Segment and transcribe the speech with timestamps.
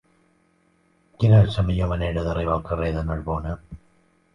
[1.23, 3.59] Quina és la millor manera d'arribar al carrer de Narbona?